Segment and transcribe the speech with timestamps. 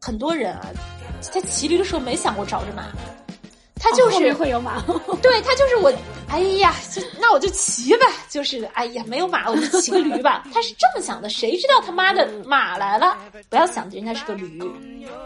[0.00, 0.66] 很多人啊，
[1.20, 2.84] 在骑驴的时候没想过找着马，
[3.76, 4.82] 他就是会有马。
[5.22, 5.92] 对他就是我，
[6.28, 10.42] 哎呀，就那我就骑吧，就是哎呀，没有马我就骑个驴吧。
[10.52, 13.16] 他是这么想的，谁知道他妈的马来了？
[13.48, 14.60] 不要想着人家是个驴，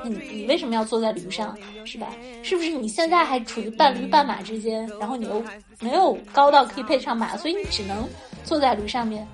[0.02, 1.56] 你你为什么要坐在驴上，
[1.86, 2.08] 是吧？
[2.42, 5.42] 是不是你现在还处于半驴半马之间，然后你又
[5.80, 8.06] 没有高到可以配上马，所以你只能
[8.44, 9.26] 坐在驴上面？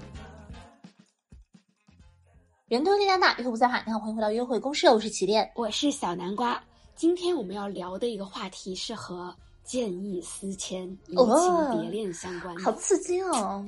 [2.70, 3.82] 人多力量大，约会不在话。
[3.84, 5.50] 你好，欢迎回到约会公社，我是起点。
[5.56, 6.62] 我是小南瓜，
[6.94, 9.34] 今天我们要聊的一个话题是和
[9.64, 12.62] 见异思迁、移情别恋相关的。
[12.62, 13.66] 好刺激哦！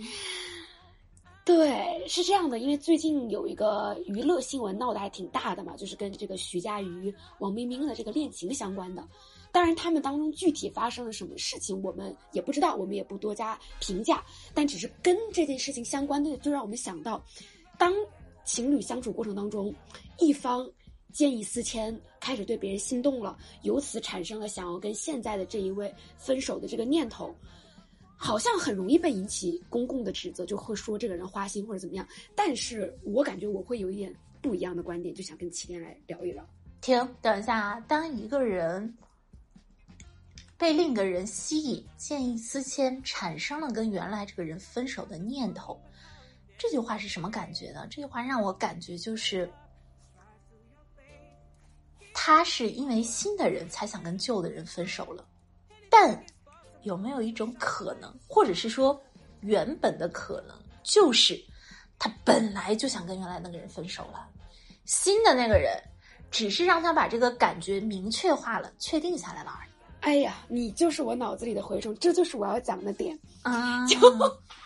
[1.45, 9.05] 对，是这样的，因为最近有一个娱乐新闻闹得还挺大的嘛，就是跟这个徐佳瑜、王冰冰的这个恋情相关的。
[9.51, 14.23] 当然，他们当中具体发生了什么事情，我们也不知道，我们也不多加评价。
[14.55, 17.21] 但只是跟这件事情相关的，就让我们想到，
[17.77, 17.93] 当
[18.45, 19.74] 情侣相处过程当中，
[20.18, 20.68] 一方
[21.12, 27.35] 见异思迁，开始对别人心动了，由此产生了想要跟现在的这一位分手的这个念头。
[28.15, 32.07] 好像很容易被引起公共的指责，就会说这个人花心或者怎么样。
[32.37, 36.48] 但是我感觉我会有一点不一样的观点，就想跟齐天来聊一聊。
[36.80, 37.80] 停，等一下啊！
[37.88, 38.96] 当一个人
[40.57, 45.80] 被另一个人吸引、见异思迁，产生了跟原来这个人分手的念头，
[46.63, 47.88] 这句话是什么感觉呢？
[47.91, 49.51] 这句话让我感觉就是，
[52.15, 55.27] 他是因为新的人才想跟旧的人分手了，
[55.91, 56.24] 但
[56.85, 59.02] 有没有一种可能，或者是说
[59.41, 61.37] 原本的可能，就是
[61.99, 64.28] 他本来就想跟原来那个人分手了，
[64.84, 65.76] 新的那个人
[66.31, 69.71] 只是让他把这个感觉明确化了、确定下来了而已。
[70.03, 73.19] 哎呀，你就是我脑子里的蛔虫，这就是我要讲的点。
[73.43, 73.99] 啊， 就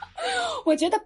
[0.66, 1.03] 我觉得，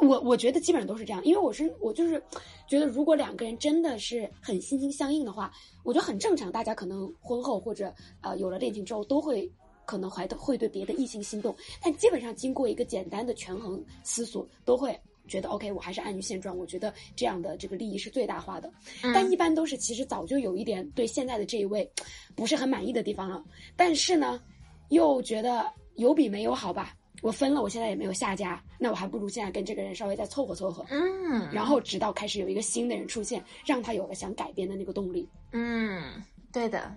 [0.00, 2.22] 我我觉得基本上都是这样，因为我是我就是
[2.68, 6.50] 觉得，如果两个人真的是很心心相印的话，我觉得很正常。
[6.50, 9.50] 大家可能婚后或者呃有了恋情之后，都会
[9.84, 14.98] 可能还会对别的异性心动，但基本上经过一个简单的权衡思索，都会。
[15.28, 16.58] 觉得 OK，我还是安于现状。
[16.58, 18.68] 我觉得这样的这个利益是最大化的，
[19.04, 21.88] 嗯但一般都是其实早就有一点对现在的这一位
[22.34, 23.44] 不是很满意的地方了，
[23.76, 24.42] 但是呢，
[24.88, 26.96] 又觉得有比没有好吧。
[27.20, 35.28] 我分了，我现在也没有下家，那我还不如现在跟这个人稍微再凑合凑合，嗯，然后直到开始有一个新的人出现，让他有了想改变的那个动力。
[35.52, 36.22] 嗯，
[36.52, 36.96] 对的，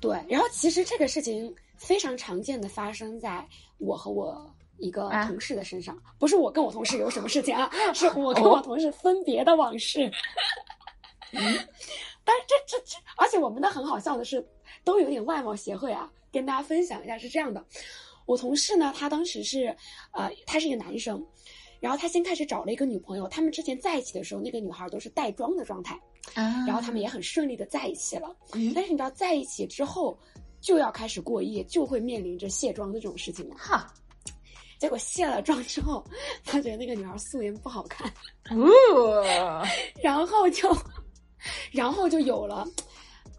[0.00, 3.46] 对，然后其实这个事情非常常见的发生在
[3.78, 10.10] 我和我一个啊同事的身上，不是我跟我同事有什么事情啊， 是我跟我同事分别的往事。
[11.32, 11.40] 嗯，
[12.24, 14.44] 但是这这这，而且我们的很好笑的是，
[14.82, 17.64] 都有点外貌协会啊，跟大家分享一下是这样的，
[18.30, 19.76] 我同事呢，他当时是，
[20.12, 21.20] 呃，他是一个男生。
[21.80, 25.94] 然后他先开始找了一个女朋友，他们之前在一起的时候，那个女孩都是带妆的状态，
[26.34, 28.36] 啊然后他们也很顺利的在一起了。
[28.52, 30.16] 嗯但是你知道，在一起之后
[30.60, 33.56] 就要开始过夜，就会面临着卸妆的这种事情了。
[33.58, 33.92] 哈，
[34.78, 36.04] 结果卸了妆之后，
[36.44, 38.06] 他觉得那个女孩素颜不好看，
[38.50, 39.24] 哦，
[40.00, 40.70] 然后就，
[41.72, 42.68] 然后就有了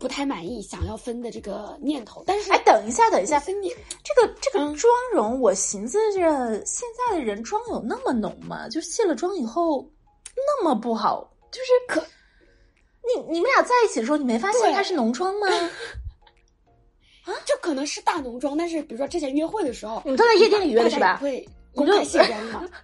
[0.01, 2.23] 不太满意、想要分的这个念头。
[2.25, 3.69] 但是，哎，等一下，等一下，分你
[4.03, 6.19] 这个这个嗯妆容，我寻思着
[6.65, 8.67] 现在的人妆有那么浓吗？
[8.67, 9.87] 就卸了妆以后
[10.35, 12.03] 那么不好，就是可
[13.03, 15.47] 你你们俩在一起的时候，你没发现对它是浓妆吗？
[17.25, 21.17] 啊就可能是大浓妆，但是比如说之前约会的时候，你们都在夜店里约的是吧？
[21.21, 22.67] 会公开卸妆嘛？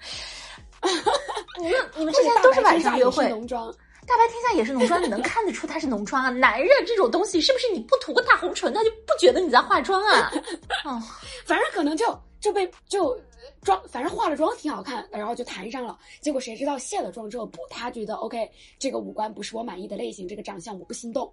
[1.60, 3.74] 你们你们之前都是晚上约会，浓妆。
[4.08, 6.30] 大白天下也是浓妆，你能看得出他是浓妆啊？
[6.30, 10.32] 男人这种东西，是不是你不涂个大红唇，他就不觉得你在化妆啊？
[10.86, 11.04] 哦，
[11.46, 13.20] 反正可能就就被就
[13.62, 16.00] 妆，反正化了妆挺好看，然后就谈上了。
[16.22, 21.32] 结果谁知道卸了妆之后，不，他觉得 OK，这个五官不是我满意的类型，这个长相我不心动。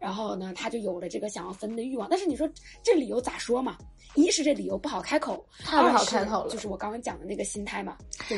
[0.00, 2.08] 然后呢，他就有了这个想要分的欲望。
[2.10, 2.48] 但是你说
[2.82, 3.76] 这理由咋说嘛？
[4.14, 7.96] 一是这理由不好开口，太不好开口了就是我刚刚讲的那个心态嘛。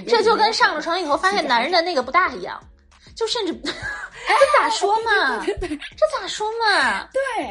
[0.08, 2.62] 这就跟上了床以后发现男人的的那个不大一样，
[3.16, 3.72] 就甚至这
[4.58, 5.44] 咋说嘛？
[5.46, 7.08] 这咋说嘛？
[7.08, 7.44] 对，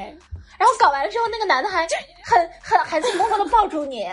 [0.57, 1.87] 然后搞完了之后，那个男的还
[2.23, 4.07] 很很含情脉脉的抱住你，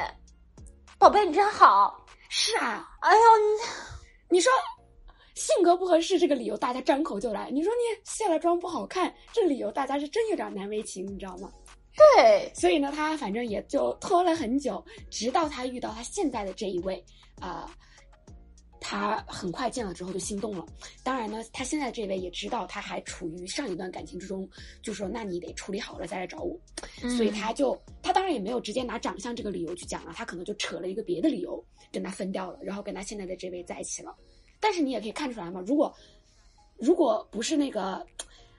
[0.99, 1.99] 宝贝，你真好。
[2.34, 3.20] 是啊，哎呦，
[4.31, 4.50] 你说
[5.34, 7.50] 性格不合适这个理由，大家张口就来。
[7.50, 11.52] 你说你卸了妆不好看，这理由大家是真有点难为情，你知道吗？
[12.16, 17.05] 对，所以呢，他反正也就拖了很久，直到他遇到他现在的这一位，
[17.38, 17.70] 啊、
[18.82, 20.67] 他很快见了之后就心动了。
[21.02, 24.46] 当然呢，他现在这位也知道他还处于上一段感情之中，
[24.82, 26.58] 就说那你得处理好了再来找我。
[27.17, 34.14] 所以他就他当然也没有直接拿长相这个理由去讲了，他可能就扯了一个别的理由跟他分掉了，然后跟他现在的这位在一起了。
[34.61, 35.94] 但是你也可以看出来嘛，如果
[36.76, 38.05] 如果不是那个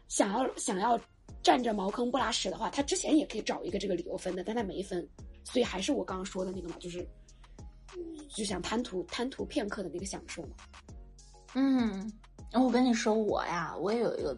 [0.08, 1.00] 想要想要
[1.42, 5.06] 占着茅坑不拉屎的话，他之前也可以找一个这个理由分的，但他没分，
[5.44, 7.08] 所以还是我刚刚说的那个嘛，就是嗯
[8.36, 10.50] 就想贪图贪图片刻的那个享受嘛。
[11.56, 12.12] 嗯，
[12.54, 14.36] 我跟你说，我呀，我也有一个，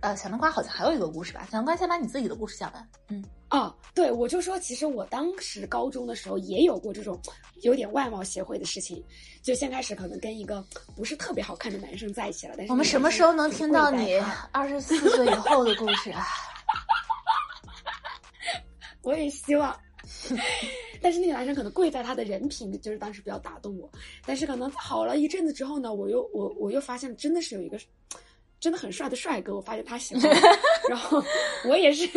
[0.00, 1.48] 呃，小南瓜好像还有一个故事吧。
[1.50, 2.88] 小南瓜先把你自己的故事讲完。
[3.08, 7.18] 嗯，哦，对，我就说，其实我当时高中的时候也有过这种
[7.62, 9.02] 有点外貌协会的事情，
[9.42, 10.62] 就先开始可能跟一个
[10.94, 14.20] 不是特别好看的男生在一起了，但是我们什么时候能听到你
[14.52, 16.26] 二十四岁以后的故事啊？
[19.02, 19.74] 我也希望。
[21.00, 23.90] 但是那个男生可能贵在他的人品，就是当时比较打动我。
[24.26, 27.78] 但是可能好了一阵子之后呢，我又我我又发现真的是有一个
[28.60, 30.36] 真的很帅的帅哥，我发现他喜欢我，
[30.90, 31.22] 然后
[31.68, 32.08] 我也是，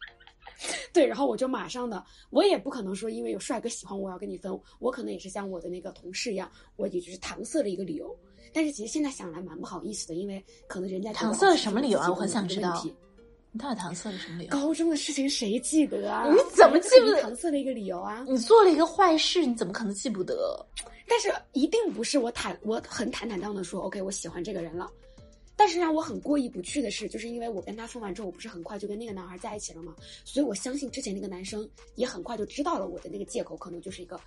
[0.92, 8.14] 对，然后我就马上的，我也不可能说因为有帅哥喜欢我要跟你分，我可能也是像我的那个同事一样，我也就是搪塞了一个理由。
[8.52, 12.10] 但是其实现在想来蛮不好意思的，因为可能人家搪塞了什么理由啊？
[12.10, 12.84] 我很想知道。
[13.52, 14.50] 你到底搪塞了什么理由？
[14.50, 16.26] 高中的事情谁记得啊？
[16.32, 17.22] 你怎么记不得？
[17.22, 18.24] 搪塞了一个理由啊！
[18.26, 20.66] 你做了一个坏事，你怎么可能记不得？
[21.06, 24.90] 但是一定不是我坦，我很坦坦荡的说，OK，我喜欢这个人了。
[25.54, 29.94] 但是让我很过意不去的是，就是因为我跟他分完之后，我不是很快就跟那个男孩在一起了吗？
[30.24, 34.18] 所以我相信之前那个男生也很快就知道了我的那个借口，可能就是一个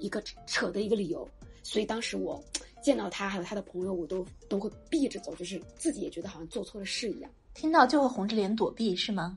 [0.00, 1.26] 一个扯的一个理由。
[1.62, 2.42] 所以当时我
[2.82, 7.30] 见到他还有他的朋友，我都都会避着走，就是自己也觉得好像做错了事一样。
[7.56, 9.36] 听到就会红着脸躲避是吗？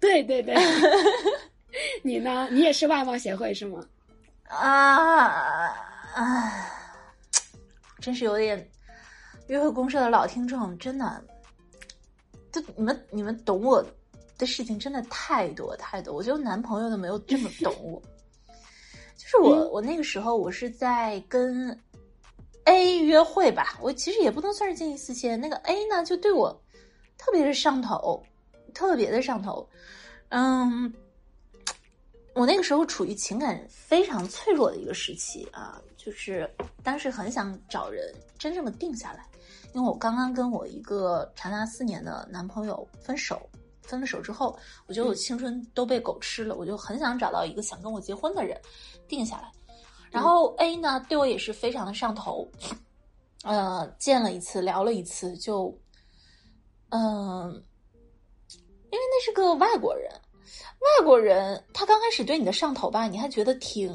[0.00, 0.54] 对 对对，
[2.02, 2.48] 你呢？
[2.50, 3.86] 你也是外貌协会是吗？
[4.48, 5.26] 啊
[6.14, 6.74] 啊！
[8.00, 8.66] 真是有点
[9.48, 11.22] 约会公社的老听众，真的，
[12.50, 13.84] 就你们你们懂我
[14.38, 18.00] 的事情真的太多太多，我觉得男朋友都没有这么懂我。
[19.16, 21.78] 就是我我那个时候我是在跟
[22.64, 26.58] A 约会吧，我其实也不能算是见异思迁，那个 A 呢就对我。
[27.18, 28.24] 特别是上头，
[28.72, 29.68] 特别的上头，
[30.28, 30.90] 嗯，
[32.32, 36.48] 我那个时候处于情感非常脆弱的一个时期啊，就是
[36.82, 39.26] 当时很想找人真正的定下来，
[39.74, 43.42] 因为我刚刚跟我一个长达四年的男朋友分手，
[43.82, 44.56] 分了手之后，
[44.86, 48.58] 我觉得我青春都被狗吃了，我就很想找到一个想跟我结婚的人
[49.08, 49.50] 定下来，
[50.08, 52.48] 然后 A 呢对我也是非常的上头，
[53.42, 55.76] 呃，见了一次聊了一次就。
[56.90, 57.64] 嗯，
[58.90, 60.10] 因为那是个外国人，
[60.98, 63.92] 外国人他刚开始对你的上头吧，你还觉得挺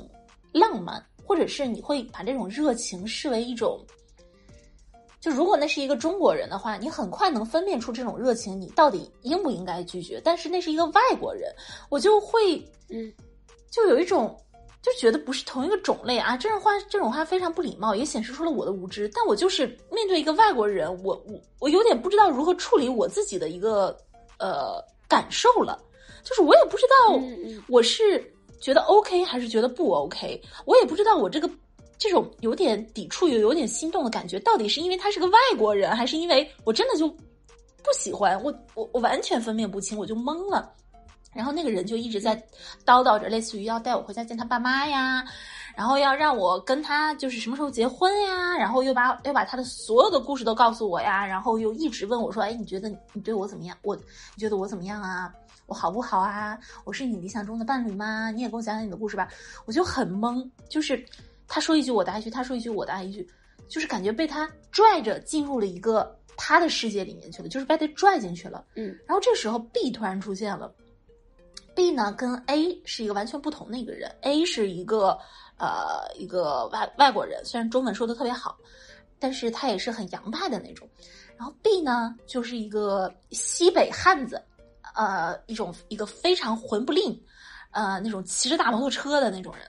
[0.51, 3.85] 浪漫，或者是你会把这种热情视为一种，
[5.19, 10.21] 就如果那是一个中国人的话，你很快能分辨出这种热情，你到底应不应该拒绝。
[10.23, 11.53] 但是那是一个外国人，
[11.89, 12.57] 我就会，
[12.89, 13.13] 嗯，
[13.71, 14.37] 就有一种。
[14.83, 16.35] 就觉得不是同一个种类啊！
[16.35, 19.09] 这种话，这种话非常不礼貌，也显示出了我的无知。
[19.15, 23.97] 但我就是面对一个外国人，我我我有点不知道如何处理我自己的一个
[24.39, 25.81] 呃感受了。
[26.21, 27.17] 就是我也不知道
[27.69, 28.21] 我是
[28.59, 31.49] 觉得 OK 还是觉得不 OK，我也不知道我这个
[31.97, 40.73] 这种有点抵触又有点心动的感觉，到底是因为他是个外国人，还是因为我真的就不喜欢我我我完全分辨不清，我就懵了。
[41.33, 42.35] 然后那个人就一直在
[42.85, 45.23] 叨叨着，类似于要带我回家见他爸妈呀，
[45.75, 53.77] 然后要让我跟他就是什么时候结婚呀，然后又把又把他的所有的故事都告诉我呀，然后又一直问我说：“哎，你觉得你对我怎么样？
[53.81, 54.03] 我你
[54.37, 55.33] 觉得我怎么样啊？
[55.65, 56.57] 我好不好啊？
[56.83, 58.29] 我是你理想中的伴侣吗？
[58.31, 59.27] 你也给我讲讲你的故事吧。”
[59.65, 61.03] 我就很懵，就是
[61.47, 63.27] 他说一句我答一句，他说一句我答一句，
[63.67, 68.63] 就是感觉被他拽着进入了一个他的世界里面去了，就是被他拽进去了。
[68.75, 70.71] 嗯，然后这时候 B 突然出现了。
[71.75, 74.13] B 呢，跟 A 是一个完全不同的一个人。
[74.21, 75.17] A 是一个
[75.57, 78.57] 呃一个外外国人，虽然中文说的特别好，
[79.19, 80.87] 但是他也是很洋派的那种。
[81.37, 84.41] 然后 B 呢，就是一个西北汉子，
[84.95, 87.19] 呃，一种一个非常混不吝，
[87.71, 89.65] 呃，那种骑着大摩托车的那种人。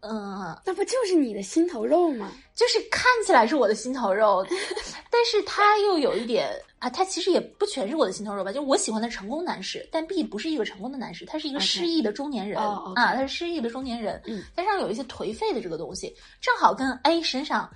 [0.00, 2.30] 嗯，那不就是你的心头肉吗？
[2.54, 4.46] 就是看起来是我的心头肉，
[5.10, 6.50] 但是他又有一点
[6.86, 8.52] 啊，他其实也不全是我的心头肉吧。
[8.52, 17.68] 就我喜欢的成功男士，但 B 不是一个成功的男士，他是一个失意的中年人啊，他是失意的中年人，嗯，身上有一些颓废的这个东西，正好跟 A 身上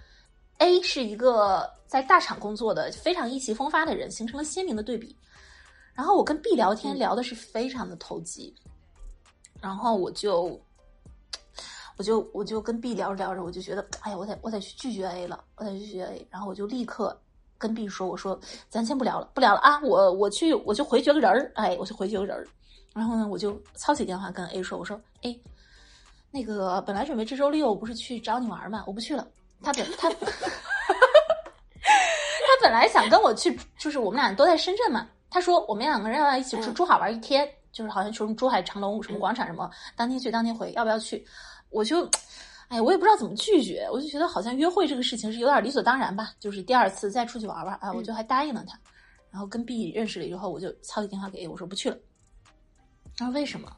[0.58, 5.16] ，A 是一个在大厂工作的非常意气风发的人，形成了鲜明的对比。
[5.92, 8.54] 然后我跟 B 聊天聊的是非常的投机，
[9.60, 10.60] 然后我就。
[11.96, 16.26] 我就我就跟 B 聊着聊着，我就觉得，哎呀，我得我得去拒绝 A 了，我得拒绝 A。
[16.30, 17.20] 然后我就立刻
[17.60, 18.40] 跟 B 说，我说
[18.70, 22.48] 咱先不聊了，不聊了啊，我我去我就回绝个人儿，哎，我就回绝个人儿。
[22.94, 25.38] 然后呢，我就操起电话跟 A 说，我说 A，
[26.30, 29.26] 那个本来准备这周六不是去找你玩嘛，我不去了。
[29.62, 30.16] 他本他他
[32.62, 35.06] 本来想跟我去，就是我们俩都在深圳嘛。
[35.28, 41.22] 他说我们两个人要一起去珠海玩一天，就是好像去什么珠海长隆什么广场什么，当天去当天回，要不要去？
[41.68, 42.08] 我就，
[42.70, 46.32] 哎，我也不知道怎么拒绝，我就觉得好像约会这个事情是有点理所当然吧。
[46.38, 48.78] 就是第二次再出去玩玩，啊，我就还答应了他。
[49.28, 51.96] 然后跟 B 认识了以后，我就操起电话给 A，我说不去了。
[53.16, 53.70] 他说为什么？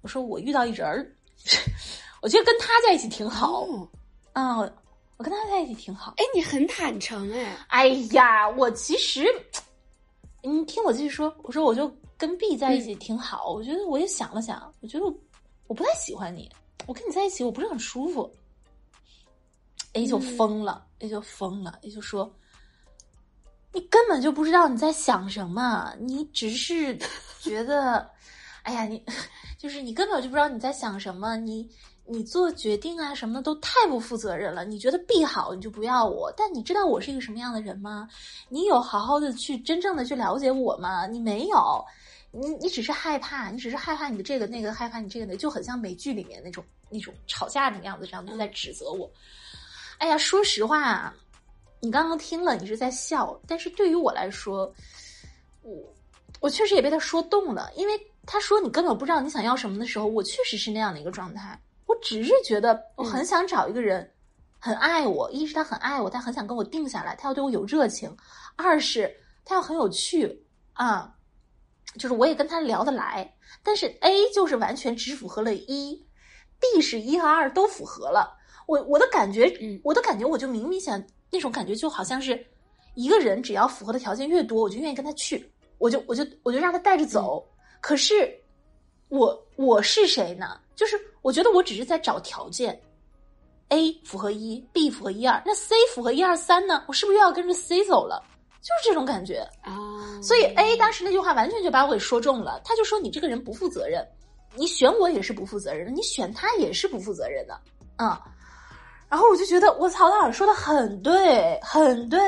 [0.00, 1.12] 我说我遇到一人儿，
[2.22, 3.66] 我觉得跟他在一起挺好。
[4.34, 4.58] 嗯，
[5.16, 6.14] 我跟他在一起挺好。
[6.16, 7.56] 哎，你很坦诚哎。
[7.68, 9.26] 哎呀，我其实，
[10.42, 11.34] 你听我继续说。
[11.42, 13.50] 我说我就跟 B 在一起挺好。
[13.50, 15.04] 我觉得我也想了想，我觉得
[15.66, 16.48] 我不太喜欢你，
[16.86, 18.30] 我跟你在一起我不是很舒服。
[19.94, 22.32] A 就疯了，A 就疯了，A 就说。
[23.72, 26.98] 你根本就不知道你在想什么，你只是
[27.40, 28.08] 觉得，
[28.64, 29.02] 哎呀，你
[29.58, 31.68] 就是你根本就不知道你在想什么，你
[32.06, 34.64] 你做决定啊什么的都太不负责任了。
[34.64, 38.08] 你觉得 B 好，你就不要我，但你知道我是一个什么样的人吗？
[38.48, 41.06] 你有好好的去真正的去了解我吗？
[41.06, 41.84] 你没有，
[42.30, 49.10] 你你只是害怕，你只是害怕你的这个那个，害怕你这个那，就很像美剧里面那种那种吵架的样子，这样都在指责我。
[49.98, 51.14] 哎呀，说实话。
[51.80, 54.74] 你刚刚听了，你是在笑，但是对于我来说，
[55.62, 55.94] 我
[56.40, 57.94] 我确实也被他说动了，因为
[58.26, 61.56] 他说你根本不知道你想要什么的时候，我确实是那样的一个状态。
[61.86, 64.12] 我只是觉得我很想找一个人，
[64.58, 68.10] 很爱我，一是他很爱我，他很想跟我定下来，他要对我有热情；
[68.56, 71.14] 二是他要很有趣啊，
[71.96, 73.32] 就是我也跟他聊得来。
[73.62, 76.06] 但是 A 就是完全只符合了一
[76.60, 78.36] ，B 是一和二都符合了。
[78.66, 81.02] 我我的感觉，我的感觉，我就明明想。
[81.30, 82.42] 那种感觉就好像是，
[82.94, 87.46] 一个人只要符合的条件越多，我就愿意跟他去，我就我就我就让他带着走。
[87.82, 88.34] 可是，
[89.10, 90.58] 我我是谁呢？
[90.74, 92.80] 就是我觉得我只是在找条件
[93.68, 96.82] ，A 符合一，B 符合一二，那 C 符合一二三呢？
[96.88, 98.24] 我是不是又要跟着 C 走了？
[98.62, 99.74] 就是这种感觉啊。
[100.22, 104.06] 所以 A 当时那句话完全就把我给说中了，他就说你这个人不负责任，
[104.54, 107.60] 你选我也是不负责任的，你选他也是不负责任的，
[107.96, 108.16] 嗯。
[109.10, 112.20] 然后我就觉得，我曹导说的很对，很对。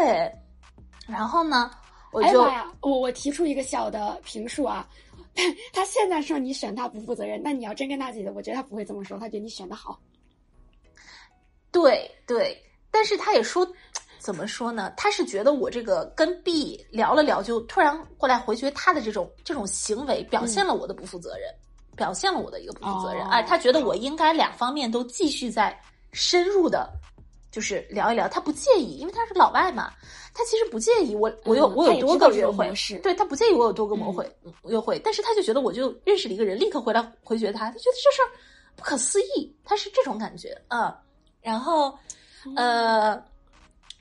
[1.06, 1.70] 然后呢，
[2.10, 2.42] 我就
[2.80, 4.88] 我我提出一个小的评述啊，
[5.74, 10.00] 他现在说你选他不负责任，那你要真跟他姐，我觉得他不会这么说，他觉得你选的好。
[11.70, 12.56] 对对，
[12.90, 13.70] 但是他也说，
[14.20, 14.92] 怎么说呢？
[14.96, 21.52] 他是觉得我这个跟 B 聊了聊，就突然过来回绝他的这种这种行为，表现了我的不负责任，
[21.96, 23.26] 表现了我的一个不负责任。
[23.26, 25.76] 哎，他觉得我应该两方面都继续在。
[26.12, 26.90] 深入的，
[27.52, 29.92] 就是聊一聊，他不介意，因为他是老外嘛，
[30.34, 32.68] 他其实不介意我，我有我有多个约会，
[33.00, 34.28] 对他不介意我有多个模会
[34.64, 38.26] 约会，但是他就觉得我就认识了一个人，立刻回来回绝他，他觉得这事儿
[38.74, 40.98] 不可思议，他是这种感觉啊。
[41.40, 41.96] 然后
[42.56, 43.14] 呃，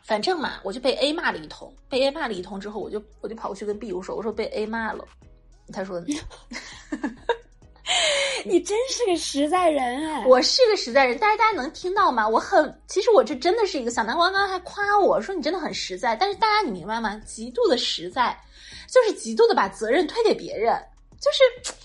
[0.10, 5.06] 反正嘛，我就被 A 骂了一通，被 A 骂了一通之后，我就我就跑过去跟 B 我说，我说被 A 骂了，
[5.72, 6.04] 他说。
[8.46, 10.25] 你真是个实在人哎！
[10.25, 12.28] 我是个实在人，但是大家能听到吗？
[12.28, 17.16] 我很，其实我这真的是一个小南瓜，刚刚还夸我说你真的很实在，但是大家你明白吗？
[17.25, 18.36] 极度的实在，
[18.88, 20.74] 就是极度的把责任推给别人，
[21.20, 21.75] 就是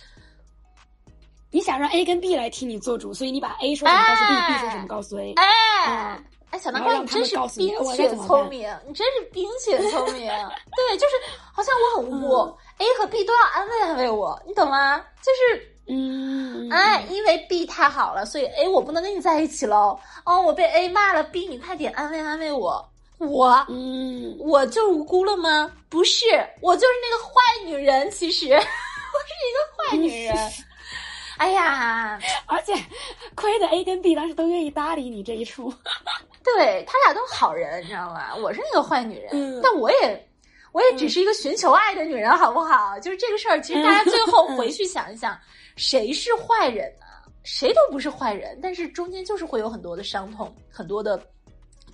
[1.50, 5.34] 你想让 A 跟 B 来替你做主，所以你把 A 说什么告诉 B，B 说什么告诉 A。
[5.36, 10.28] 哎，哎，小南瓜，你真是冰雪聪明，你真是冰雪聪明。
[10.76, 11.16] 对，就是
[11.52, 14.98] 好像我很无辜，A 和 B 都要安慰安慰我，你懂吗？
[15.20, 15.70] 就是。
[15.86, 19.98] 嗯，哎，因为 B 太好了，所以 A 我不能跟你在一起喽。
[20.24, 22.88] 哦，我被 A 骂了，B 你快点安慰安慰我。
[23.18, 25.70] 我，嗯，我就无辜了吗？
[25.90, 26.24] 不是，
[26.62, 27.32] 我就是那个坏
[27.66, 28.08] 女人。
[28.10, 30.34] 其实， 我是一个坏女人。
[31.38, 32.74] 哎呀， 而且
[33.34, 35.72] 亏的 A 跟 B 当时都愿意搭理你这一出。
[36.44, 38.34] 对他俩都好人，你知道吗？
[38.36, 40.28] 我是那个坏女人，但我也，
[40.72, 42.98] 我也只是一个寻求爱的女人，好不好？
[43.00, 45.38] 就是这个事儿，其实大家最后回去想一想。
[45.76, 47.06] 谁是坏人呢？
[47.42, 51.20] 谁都不是坏人，但是中间就是会有很多的伤痛，很多的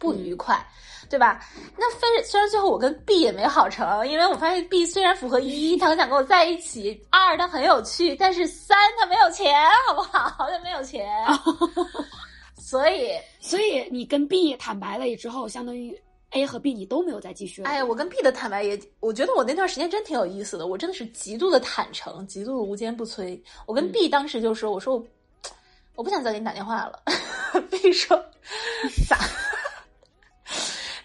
[0.01, 0.67] 不愉快，
[1.09, 1.41] 对吧？
[1.79, 9.55] 那非虽然最后我跟 B 也没好成，因为我发现 B 虽然符合一，他很想跟我在一起；二他很有趣，但是三他没有钱，
[9.87, 10.49] 好不好？
[10.51, 11.07] 他没有钱，
[12.59, 15.97] 所以 所以你跟 B 坦白了之后，相当于。
[16.33, 17.69] A 和 B 你都没有再继续了。
[17.69, 20.69] 哎，我跟 B 的坦白也，我觉得我那段时间真挺有意思的。
[20.69, 23.37] 我真的是极度的坦诚，极度的无坚不摧。
[23.67, 25.05] 我跟 B 当时就说：“我说我
[25.97, 27.03] 我不想再给你打电话了。
[27.69, 28.17] ”B 说
[29.09, 29.19] ：“咋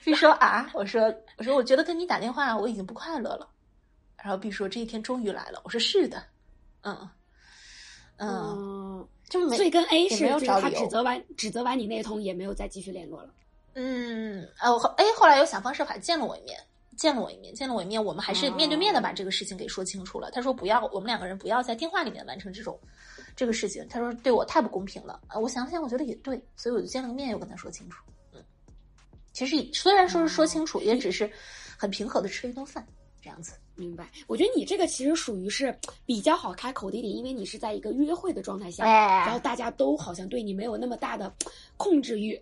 [0.06, 3.50] ？”B 说：“啊？”我说：“我说我觉得跟你打电话我已经不快乐了。”
[4.24, 6.24] 然后 B 说：“这一天终于来了。”我说：“是的，
[6.84, 7.10] 嗯
[8.18, 13.30] 嗯，就没。”所以跟 A 是就是他指责完指责完你那通也没有再继续联络了。
[13.74, 16.58] 嗯，呃，后哎，后来又想方设法见了我一面，
[16.96, 20.32] 见了我一面，见了我一面，我们还是面对面的把这个事情给说清楚了。
[20.32, 22.80] 他说不要，我们两个人不要在电话里面完成这种
[23.36, 23.86] 这个事情。
[23.90, 25.20] 他说对我太不公平了。
[25.28, 28.02] 啊，我想想，我觉得也对，所以我就见了个面，又跟他说清楚。
[29.36, 31.30] 嗯，其实虽然说是说清楚，也只是
[31.78, 32.86] 很平和的吃了一顿饭，
[33.22, 33.54] 这样子。
[33.78, 41.34] 明白，我觉得你这个其实属于是比较好开口的一点，因为你是在一个约会的状态下，哎然后大家都好像对你没有那么大的
[41.76, 42.42] 控制欲。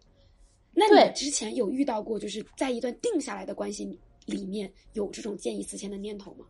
[0.71, 6.45] 那你之前有遇到过，就是在一段定下来的关系里面有这种见异思迁的念头吗？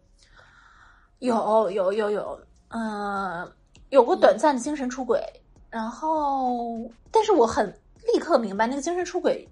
[1.19, 3.49] 有有有有，呃，
[3.89, 5.21] 有过短暂的精神出轨，
[5.69, 7.73] 然后，但是我很
[8.13, 9.47] 立刻明白，那个精神出轨，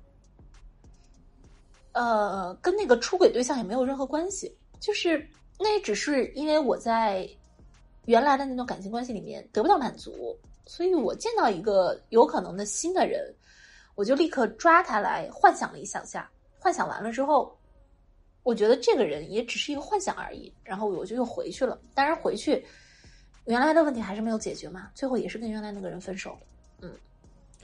[1.93, 5.27] 呃，跟那个出轨对象也没有任何关系，就是
[5.59, 7.29] 那也只是因为我在
[8.05, 13.33] 原来的那段感情关系里面得不到满足，所以我见到一个有可能的新的人，
[13.95, 16.29] 我就立刻抓他来幻想了一想下，
[16.59, 17.55] 幻想完了之后。
[18.43, 21.79] 我觉得这个人也只是一个幻想而已，然后我就又回去了。
[21.93, 22.65] 当然回去，
[23.45, 26.39] 原来的问题还是没有解决嘛，最后也是跟原来那个人分手了。
[26.81, 26.91] 嗯，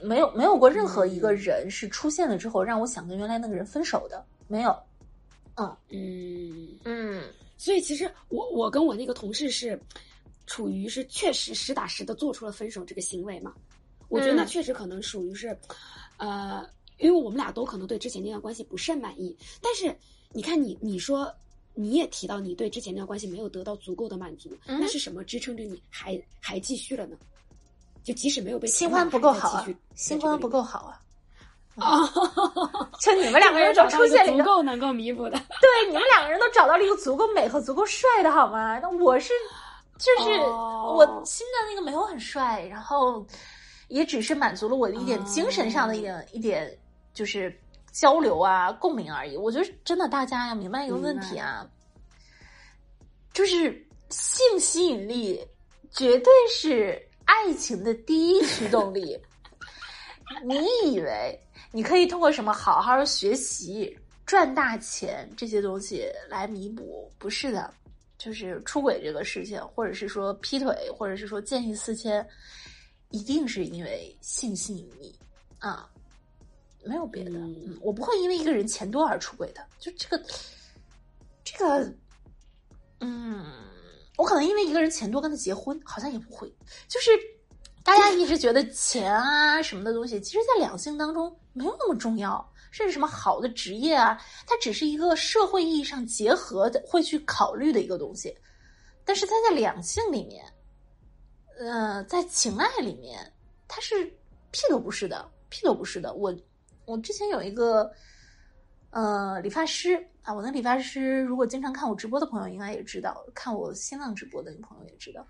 [0.02, 4.76] 没有没有过任何一个人是出现了之后让我想跟原来那个人分手的，没有。
[5.56, 7.22] 嗯嗯，嗯
[7.56, 9.80] 所以其实我我跟我那个同事是
[10.46, 13.52] 处于是确实实打实的做出了分手这个行为嘛。
[14.08, 15.58] 我觉得那嗯确实可能属于是，
[16.16, 16.64] 呃，
[16.98, 19.94] 因为我们俩都可能对之前那段关系不甚满意，但是
[20.32, 21.30] 你看你你说
[21.74, 27.18] 你也提到你对之前那段关系没有得到足够的满足，嗯那是什么支撑着你还还继续了呢？
[28.08, 30.96] 就即使没有被新欢不够好啊新欢不够好啊。
[31.76, 32.00] 啊，
[33.02, 38.78] 就你们两个人都出现了一个，足够能够弥补的，对，你们两个人都找到了一个足够美和足够帅的好吗？
[38.80, 39.34] 那我是，
[39.98, 43.24] 就是、哦我新的那个没有很帅，然后
[43.88, 46.76] 也只是满足了我的一点精神上的一点、一点，
[47.12, 47.54] 就是
[47.92, 49.36] 交流啊、共鸣而已。
[49.36, 51.64] 我觉得真的大家要明白一个问题啊，
[53.32, 55.46] 就是性吸引力
[55.92, 59.16] 绝对是爱情的第一驱动力。
[60.44, 60.56] 你
[60.90, 61.38] 以为
[61.70, 67.10] 你可以通过什么好好学习、赚大钱这些东西来弥补？
[67.18, 67.72] 不是的，
[68.16, 72.26] 就是出轨这个事情，或者是说劈腿，或者是说见异思迁，
[73.10, 75.14] 一定是因为性吸引力
[75.58, 75.88] 啊，
[76.84, 77.32] 没有别的。
[77.80, 80.24] 我不会因为一个人钱多而出轨的，就这个，
[81.44, 81.94] 这个，
[83.00, 83.44] 嗯，
[84.18, 86.46] 我可能因为一个人钱多跟他结婚，好像也不会，
[86.86, 87.10] 就是。
[87.84, 98.36] 大家一直觉得钱啊什么的东西，其实，在两性当中没有那么重要，甚至什么好的职业啊，它只是一个社会意义上结合的会去考虑的一个东西。
[99.06, 100.44] 但是它在两性里面，
[101.58, 103.32] 呃，在情爱里面，
[103.66, 104.04] 它是
[104.50, 106.12] 屁都不是的，屁都不是的。
[106.12, 106.36] 我
[106.84, 107.90] 我之前有一个
[108.90, 115.26] 呃理发师啊，我那理发师如果经常看我直播的朋友应该也知道，看我新浪直播的朋友也知道。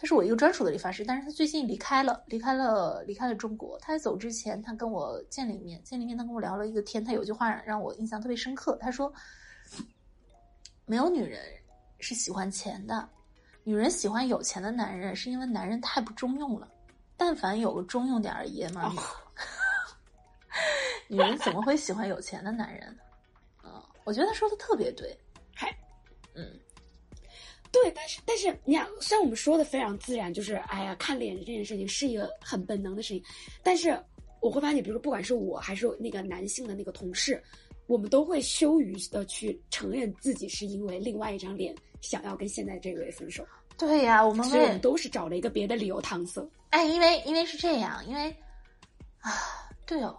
[0.00, 3.76] 他是我一个专属的理发师，但是他最近离开了，离开了，离开了中国。
[3.80, 7.04] 他在走之前，他跟我见了一面，见了一面，他跟我聊了一个天。
[7.04, 9.12] 他有句话让我印象特别深刻，他说
[10.86, 11.40] ：“没有女人
[11.98, 13.08] 是喜欢钱的，
[13.64, 16.68] 女人喜欢有钱的男人，是因为男人太不中用了。
[17.16, 18.88] 但凡有个中用点儿爷们儿，
[21.08, 23.02] 女人怎么会喜欢有钱的男人呢？”
[23.64, 25.16] 嗯，我觉得他说的特别对。
[25.54, 25.76] 嗨，
[26.34, 26.44] 嗯。
[27.70, 33.22] 对，但是但是你看，虽然我们说的非常自然，就是哎呀，看脸这件事情是一个很本能的事情，
[33.62, 34.02] 但是
[34.40, 37.42] 我会发现，比如说不管是我还是那个男性的那个同事，
[37.86, 43.46] 我们都会羞于的去承认自己是因为另外一张脸想要跟现在这个人分手。
[43.76, 46.42] 对呀、我们所以我们都是找了一个别的理由搪塞。
[46.70, 48.34] 哎，因为因为是这样，因为
[49.20, 49.30] 啊，
[49.84, 50.18] 对哦，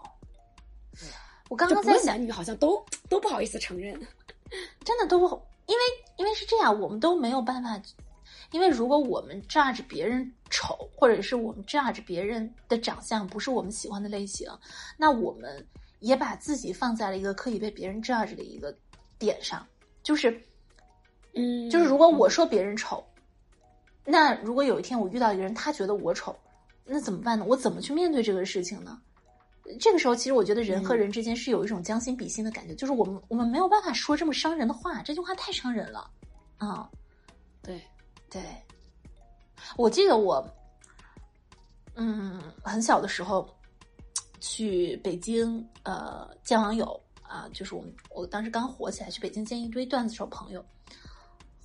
[1.49, 3.99] 我刚刚在想，女，好像都都不好意思承认。
[4.85, 5.25] 真的都不，
[5.67, 5.81] 因为
[6.17, 7.79] 因为是这样，我们都没有办法，
[8.51, 14.49] 因为如果我们 judge 别人丑，或者是我们 judge 别人的长相不是我们喜欢的类型，
[14.97, 15.65] 那我们
[15.99, 18.75] 也把自己放在了一个可以被别人 judge 的一个
[19.17, 19.65] 点上，
[20.01, 20.31] 就是
[21.33, 23.03] 嗯就是如果我说别人丑，
[24.03, 26.35] 那如果有一天我遇到一个人，他觉得我丑，
[26.85, 27.45] 那怎么办呢？
[27.47, 28.99] 我怎么去面对这个事情呢？
[29.77, 36.09] 这个时候，其实我觉得人和人之间是有一种将心比心的感觉，就是我们我们没有办法说这么伤人的话，这句话太伤人了
[36.57, 36.89] 啊！
[37.61, 37.79] 对，
[38.29, 38.41] 对，
[39.77, 40.43] 我记得我，
[41.93, 43.47] 嗯，很小的时候
[44.39, 50.65] 去北京呃见网友啊，就是我们我当时刚火起来，去北京见一堆段子手朋友。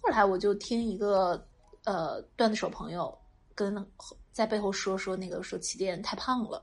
[0.03, 1.43] 后来我就听一个
[1.85, 3.17] 呃段子手朋友
[3.55, 3.75] 跟
[4.31, 6.63] 在背后说说那个说起点太胖了。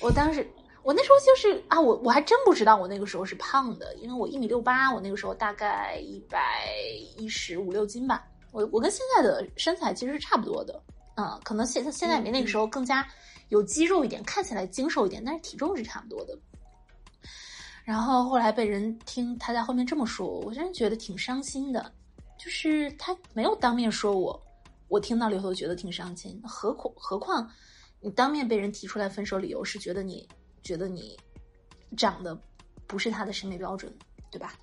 [0.00, 0.46] 我我当时，
[0.82, 6.68] 我那时候就是啊，我我还真不知道我那个时候是胖的，因为我一米六八，我那个时候大概一百
[7.16, 8.24] 一十五六斤吧。
[8.52, 10.82] 我我跟现在的身材其实是差不多的，
[11.16, 13.06] 嗯，可能现在现在比那个时候更加
[13.48, 16.38] 有肌肉一点，看起来精瘦一点，但是体重是差不多的。
[17.84, 21.92] 然后后来被人听他在后面这么说，我真的觉得挺伤心的。
[22.38, 24.40] 就是他没有当面说我，
[24.88, 26.40] 我听到了以后觉得挺伤心。
[26.44, 27.48] 何况何况
[28.00, 30.28] 你当面被人提出来分手理由是觉得你
[30.62, 31.16] 觉得你
[31.96, 32.38] 长得
[32.86, 33.92] 不是他的审美标准，
[34.30, 34.54] 对吧？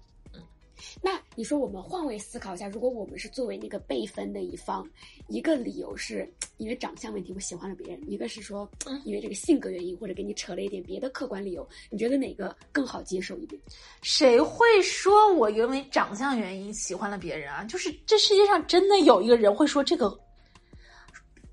[1.02, 4.86] 那你说我们换位思考一下，如果我们是作为那个被分的一方，
[5.30, 8.70] 一个理由是因为长相问题我喜欢了别人，一个是说
[9.06, 13.62] 因为这个性格原因或者给你扯了一点别的客观理由，你觉得哪个更好接受一点？
[14.02, 17.64] 谁会说我因为长相原因喜欢了别人啊？
[17.64, 20.20] 就是这世界上真的有一个人会说这个？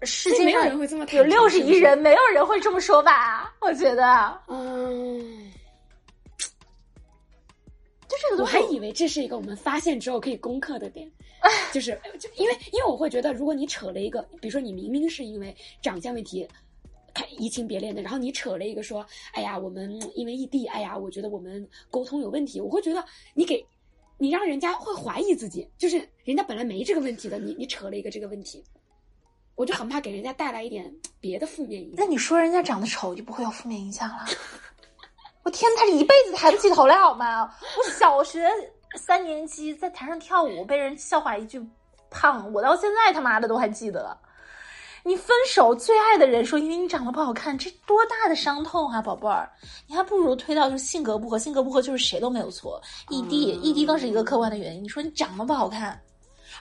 [0.03, 0.67] 世界上
[1.13, 3.55] 有六十亿人，没有人会这么说吧？
[3.61, 5.51] 我觉得，嗯。
[8.09, 11.09] 就这个，我还以为这是一个我们发现之后可以攻克的点，
[11.73, 16.49] 就是就因为因为我会觉得，如果你扯了一个，比如说你明明是因为长相问题，
[17.15, 23.65] 看移情别恋的，然后你扯了一个说，哎呀，我们因为异地，哎呀，我觉得我们沟通有问题，我会觉得你给，
[24.19, 28.65] 你让人家会怀疑自己，就是人家本来没这个问题的，你你扯了一个这个问题，
[29.61, 31.97] 我就很怕给人家带来一点别的负面影响。
[31.99, 34.25] 那你说人家长得丑就不会有负面影响了？
[35.43, 37.43] 我天，他一辈子抬不起头来好吗？
[37.77, 38.49] 我小学
[38.97, 41.63] 三年级在台上跳舞，被人笑话一句
[42.09, 44.17] 胖，我到现在他妈的都还记得。
[45.05, 49.51] 你分手最爱的人说因为你长得不好看，这多大的伤痛啊，宝贝儿！
[49.87, 52.81] 你还不如推到就是性格不合，性格不合就是谁都没有错。
[53.11, 54.83] 异地，异地更是一个客观的原因。
[54.83, 56.01] 你说你长得不好看，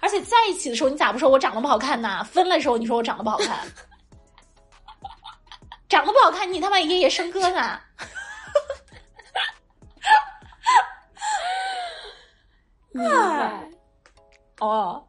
[0.01, 2.23] 而且在一起的时候你咋不说我长得不好看呢？
[2.23, 3.67] 分了时候你说我长得不好看，
[5.89, 7.79] 长得不好看，你他妈夜夜笙歌呢？
[12.91, 13.69] 明白
[14.59, 15.05] 哦。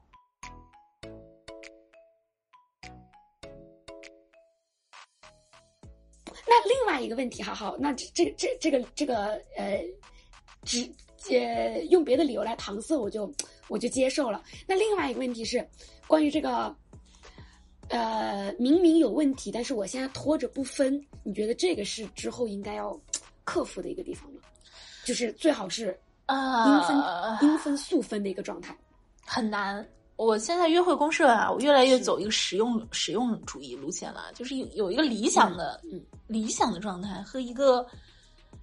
[6.46, 9.82] 那另外一个问题，好好，那这这这个这个呃，
[10.64, 10.82] 只
[11.30, 13.32] 呃用别的理由来搪塞，我就
[13.70, 14.42] 我就接受了。
[14.66, 15.66] 那另外一个问题是
[16.06, 16.76] 关于这个，
[17.88, 23.00] 呃，明明有问题，但是我现在拖着不分，你觉得这个是之后应该要
[23.44, 24.40] 克服的一个地方吗？
[25.06, 25.98] 就是最好是。
[26.26, 28.72] 啊，应分应分速分的一个状态，
[29.26, 29.84] 很难。
[30.14, 37.84] 我现在约会公社啊，我越来越走一个实用实用主义路线了，就是有有一个理想的嗯理想的状态和一个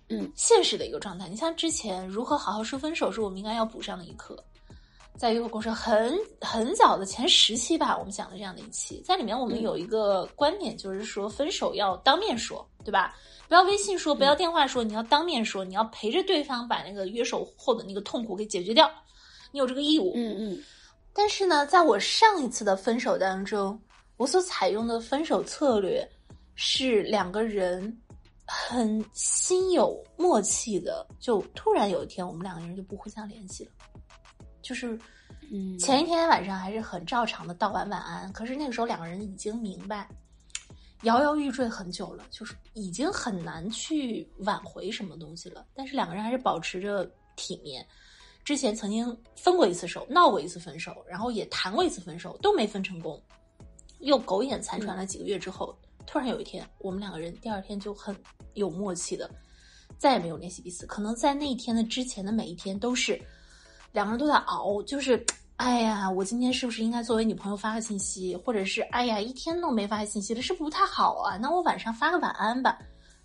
[0.07, 1.27] 嗯现实的一个状态。
[1.27, 4.41] 你像之前如何好好说分手，是我们应该要补上的一课。
[5.17, 13.15] 在约会公社很很早的前十期吧，我们讲的这样的一期，在里面我们有一个观点，就是说分手要当面说，对吧？
[13.47, 18.89] 不要微信说，不要电话说，你要当面说，你要陪着对方把那个约手后的那个痛苦给解决掉，
[19.51, 20.12] 你有这个义务。
[20.15, 20.63] 嗯嗯。
[21.13, 23.80] 但是呢，在我上一次的分手当中，
[24.17, 26.08] 我所采用的分手策略
[26.53, 27.97] 是两个人
[28.45, 33.71] 很心有默契的，就突然有一天我们两个人就不互相联系了。
[34.67, 34.99] 就是，
[35.49, 40.06] 嗯，前一天晚上还是很照常的道完晚安，可是那个时候两个人已经明白，
[41.03, 45.65] 摇摇欲坠很久了，就是已经很难去挽回什么东西了。
[45.73, 47.88] 但是两个人还是保持着体面。
[48.43, 53.17] 之前曾经分过一次手，闹过一次分手，然后也谈过一次分手，都没分成功。
[53.99, 55.73] 又苟延残喘了几个月之后，
[56.06, 58.13] 突然有一天，我们两个人第二天就很
[58.53, 59.30] 有默契的，
[59.97, 60.86] 再也没有联系彼此。
[60.86, 63.17] 可能在那一天的之前的每一天都是。
[63.91, 65.26] 两个人都在熬，就是，
[65.58, 71.38] 哎呀，我今天是不是应该作为女朋友发个信息，或者是，哎呀，一天都没发信息了，是不是不太好啊？
[71.38, 72.78] 那我晚上发个晚安吧。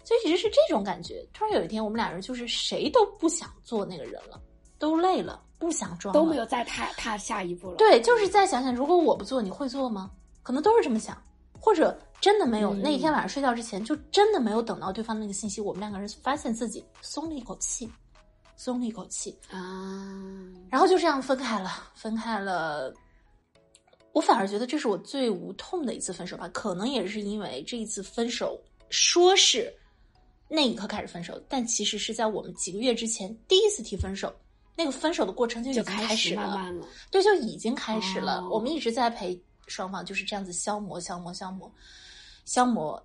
[0.04, 1.24] 就一直是这种感觉。
[1.32, 4.40] 突然有一天，我们俩人就是谁都不想做那个人了，
[4.76, 7.76] 都累了，不想装，都没有再踏踏下一步了。
[7.76, 10.10] 对，就是再想想，如果我不做，你会做吗？
[10.42, 11.16] 可能都是这么想，
[11.56, 12.74] 或者真的没有。
[12.74, 17.88] 那一天晚上睡觉之前，就真的没有等到对方那个信息，我们两个人发现自己松了一口气。
[18.62, 19.58] 松了一口气啊，
[20.70, 22.94] 然后就这样分开了，分开了。
[24.12, 28.56] 我反而觉得这是我最无痛的一次分手吧，可能也是因为这一次分手
[28.88, 29.74] 说是
[30.46, 34.32] 那一刻开始分手，但其实是在我们几个月之前第一次提分手，
[34.76, 36.72] 那个分手的过程就已经开始了，
[37.10, 38.48] 对，就已经开始了。
[38.48, 41.68] 我们一直在陪双方就是这样子消磨、消磨、消磨、
[42.44, 43.04] 消磨。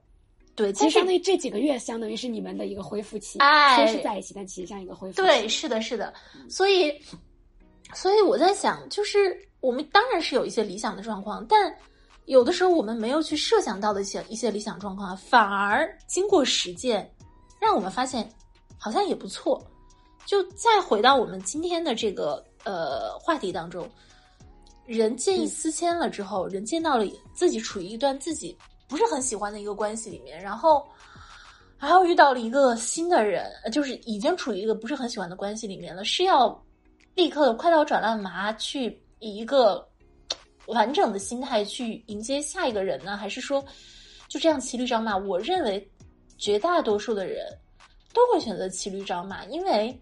[0.58, 3.38] 对，其实相当于这几个月，相当于是你们的一个恢复期。
[3.38, 5.22] 哎，说是在一起，但其实像一个恢复期。
[5.22, 6.12] 对，是的，是的。
[6.50, 6.92] 所以，
[7.94, 11.72] 所以我在想，就是我们当然是有一些理想的状况，但
[12.26, 17.08] 有的时候我们没有去设想到的一些一些理想状况，反而经过实践，
[17.62, 18.28] 让我们发现
[18.80, 19.64] 好像也不错。
[20.26, 23.88] 就再回到我们今天的这个呃话题当中，
[24.88, 30.88] 人见异思迁了之后，人见到了自己处于一段自己不是很喜欢的一个关系里面，然后
[31.78, 36.64] 还有遇到了一个新的人，就是已经处于一个不是很喜欢的关系里面了，是要
[37.14, 39.88] 立刻快刀斩乱麻去以一个
[40.68, 43.64] 完整的心态去迎接下一个人呢，还是说
[44.28, 45.16] 就这样骑驴找马？
[45.18, 45.92] 我认为
[46.38, 47.46] 绝大多数的人
[48.14, 50.00] 都会选择骑驴找马，因为。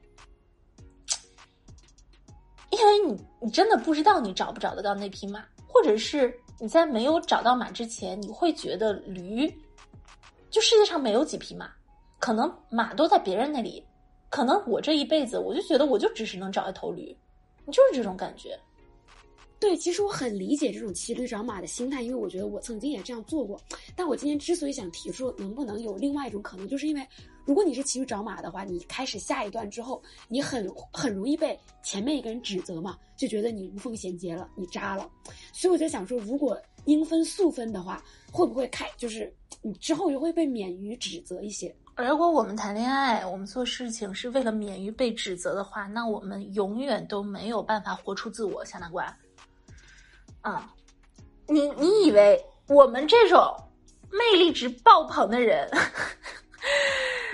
[2.71, 9.47] 因为你，你真的不知道你找不找得到那匹马，或者是你在没有找到马之前，你会觉得驴，
[10.49, 11.69] 就世界上没有几匹马，
[12.19, 13.83] 可能马都在别人那里，
[14.29, 17.15] 可能我这一辈子我就觉得我就只是能找一头驴，
[17.65, 18.57] 你就是这种感觉。
[19.59, 23.59] 对，其实我很理解这种骑驴找马的心态，因为我觉得我曾经也这样做过。
[23.95, 27.07] 但我今天之所以想提出，能不能有另外一种可能，就是因为。
[27.45, 35.09] 如果你是骑驴找马的话，你开始下一段之后，你很很容易被前面一个人指责嘛，就觉得你无缝衔接了，你渣了。
[35.53, 39.31] 所以我在想说，如果应分速分的话，会不会开就是
[39.61, 41.73] 你之后又会被免于指责一些？
[41.97, 49.05] 如果我们谈恋爱，我们做事情是为了免于被指责的话，那我们永远都没有办法活出自我，小南瓜。
[50.41, 50.73] 啊，
[51.47, 53.39] 你你以为我们这种
[54.09, 55.69] 魅力值爆棚的人？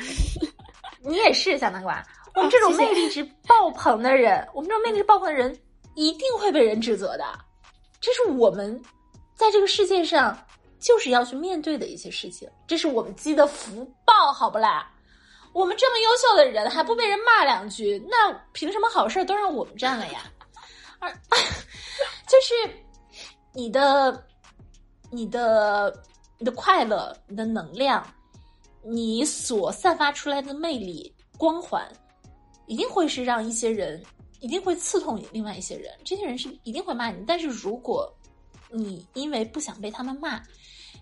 [1.04, 2.04] 你也是小南瓜，
[2.36, 5.58] 我们这种魅力值爆棚的人，我们这种魅力值爆棚的人
[5.96, 7.26] 一定会被人指责的，
[8.00, 8.82] 这是我们
[9.36, 10.38] 在这个世界上
[10.80, 14.88] 就是要去面对的一些事情，这是我们积的福报，好不啦？
[15.54, 20.32] 我们这么优秀的人还不被人骂两句，那凭什么好事都让我们占了呀？
[21.00, 21.12] 而
[22.28, 22.54] 就是
[23.54, 24.24] 你的、
[25.10, 25.94] 你的、
[26.38, 28.06] 你的快乐、你的能量。
[28.84, 31.88] 你所散发出来的魅力光环，
[32.66, 34.02] 一定会是让一些人，
[34.40, 35.94] 一定会刺痛另外一些人。
[36.04, 38.12] 这些人是一定会骂你，但是如果
[38.70, 40.42] 你因为不想被他们骂，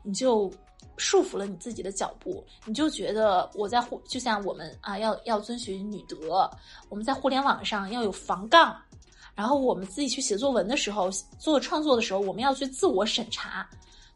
[0.03, 0.51] 你就
[0.97, 6.49] 束缚了你自己的脚步，你就觉得我在互，就像我们啊，要要遵循女德，
[6.89, 8.75] 我们在互联网上要有防杠，
[9.35, 13.69] 然后我们自己去写作文的时候，做创作的时候，我们要去自我审查，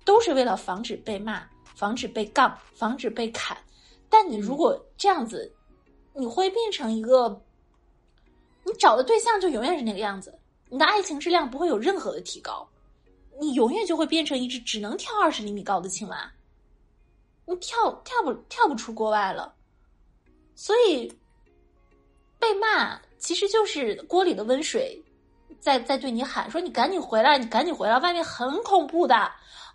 [0.03, 1.43] 都是为了防止被骂。
[1.75, 3.57] 防止被杠，防止被砍，
[4.09, 5.51] 但你如果这样子，
[6.13, 7.41] 你会变成一个，
[8.63, 10.37] 你找的对象就永远是那个样子，
[10.69, 12.67] 你的爱情质量不会有任何的提高，
[13.39, 16.31] 你永远就会变成一只只能跳二十厘米高的青蛙，
[17.45, 19.53] 你跳跳不跳不出国外了，
[20.55, 21.11] 所以
[22.39, 25.01] 被骂其实就是锅里的温水，
[25.59, 29.31] 在在对你喊说你赶紧回来，你赶紧回来，外面很恐怖的。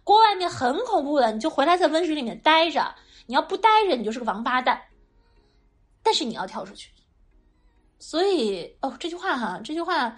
[0.08, 2.94] 锅外面很恐怖的，你就回来在温水里面待着。
[3.26, 4.80] 你要不待着，你就是个王八蛋。
[6.02, 6.88] 但是你要跳出去。
[7.98, 10.16] 所以，哦，这句话哈，这句话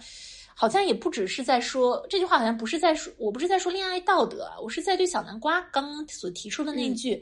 [0.55, 7.21] 好像也不只是在说，这句话好像不是在说，我不是在说恋爱道德，我是在对小南瓜刚刚所提出的那一句：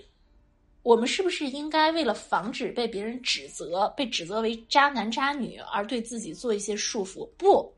[0.84, 7.28] 我们是不是应该为了防止被别人指责，被指责为渣男渣女，而对自己做一些束缚？
[7.36, 7.74] 不。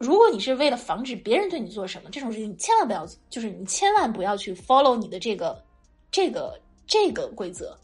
[0.00, 5.62] 如果你是为了防止别人对你做什么这种事情，你千万不要，就是你千万不要去 follow 你的这个、
[6.10, 7.76] 这个、这个规则。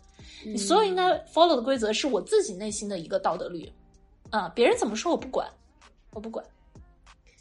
[0.43, 3.71] 你所有应该 follow 的规则是我自己内心的一个道德律，
[4.31, 5.47] 啊，别人怎么说我不管，
[6.15, 6.43] 我不管。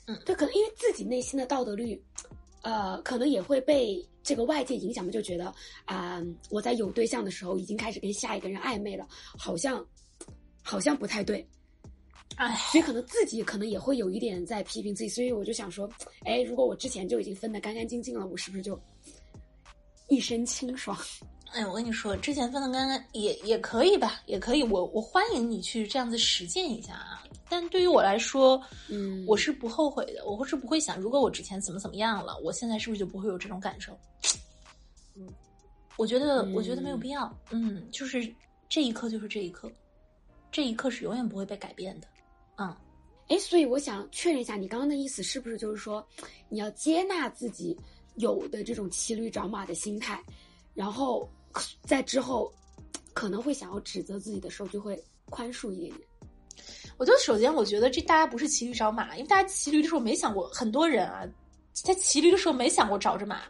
[0.07, 2.03] 嗯，对，可能因为自己内心的道德律，
[2.61, 5.53] 呃，可能也会被这个外界影响嘛，就觉得
[5.85, 9.07] 啊，我在有对象的时候已经开始跟下一个人暧昧了，
[9.37, 9.83] 好像
[10.61, 11.47] 好像不太对。
[12.37, 15.89] 哎，所以可能自己可能也会有一点在批评自己，所以我就想说，
[16.25, 18.79] 哎，如果我之前就已经分得干干净净了，我是不是就
[20.09, 20.97] 一身清爽？
[21.53, 27.23] 哎，我跟你说，之前分得干干也也可以吧，也可以，我我欢迎你去这样子实践一下啊。
[27.47, 33.97] 但对于我来说，嗯，我是不后悔的，我是不会想，如果我之前怎么怎么样了，我现在是不是就不会有这种感受？
[35.15, 35.25] 嗯，
[35.95, 37.33] 我觉得，我觉得没有必要。
[37.51, 38.29] 嗯，就是
[38.67, 39.71] 这一刻就是这一刻，
[40.51, 42.07] 这一刻是永远不会被改变的。
[42.57, 42.75] 嗯，
[43.27, 46.05] 哎，所以我想确认一下，你刚刚的意思是不是就是说，
[46.49, 47.77] 你要接纳自己
[48.15, 50.23] 有的这种骑驴找马的心态，
[50.73, 51.29] 然后
[51.83, 52.53] 在之后
[53.13, 56.07] 可能会想要指责自己的时候，就会宽恕一点点。
[56.97, 61.27] 我觉得首先，我觉得这大家不是骑驴找马，因为大家骑驴的时候没想过，很多人啊，
[61.73, 63.41] 在骑驴的时候没想过找着马，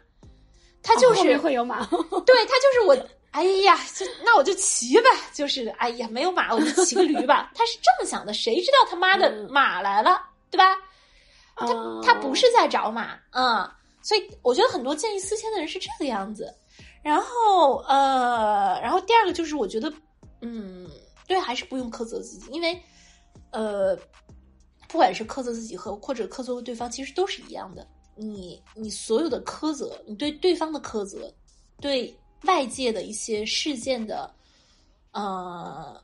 [0.82, 3.08] 他就是会有马，对他就是我。
[3.36, 7.52] 哎呀，就那我就骑吧，就是哎呀，没有马 我就骑个驴吧。
[7.54, 10.18] 他是这么想的，谁知道他妈的马来了，
[10.50, 10.74] 对吧？
[11.54, 11.66] 他
[12.02, 13.70] 他不是在找马，嗯，
[14.02, 16.50] 所以我觉得很多见异思迁的人是这个样子。
[17.02, 19.92] 然后呃，然后第二个就是我觉得
[20.40, 20.90] 嗯，
[21.28, 22.82] 对，还是不用苛责自己，因为
[23.52, 23.94] 呃，
[24.88, 27.86] 不管是苛责自己和或者苛责对方，其实都是一样的。
[28.16, 31.32] 你你所有的苛责，你对对方的苛责，
[31.80, 34.34] 对外界的一些事件的，
[35.12, 36.02] 呃，